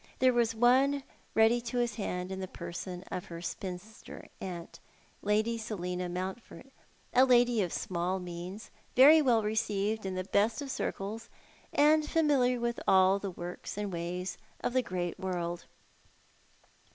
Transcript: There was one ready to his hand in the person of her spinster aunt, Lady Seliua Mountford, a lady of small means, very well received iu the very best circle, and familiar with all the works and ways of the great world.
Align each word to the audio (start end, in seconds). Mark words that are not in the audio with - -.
There 0.17 0.33
was 0.33 0.55
one 0.55 1.03
ready 1.35 1.61
to 1.61 1.77
his 1.77 1.93
hand 1.97 2.31
in 2.31 2.39
the 2.39 2.47
person 2.47 3.03
of 3.11 3.25
her 3.25 3.39
spinster 3.39 4.29
aunt, 4.41 4.79
Lady 5.21 5.59
Seliua 5.59 6.11
Mountford, 6.11 6.71
a 7.13 7.23
lady 7.23 7.61
of 7.61 7.71
small 7.71 8.17
means, 8.17 8.71
very 8.95 9.21
well 9.21 9.43
received 9.43 10.03
iu 10.03 10.09
the 10.15 10.23
very 10.23 10.31
best 10.47 10.67
circle, 10.71 11.21
and 11.71 12.03
familiar 12.09 12.59
with 12.59 12.79
all 12.87 13.19
the 13.19 13.29
works 13.29 13.77
and 13.77 13.93
ways 13.93 14.39
of 14.63 14.73
the 14.73 14.81
great 14.81 15.19
world. 15.19 15.65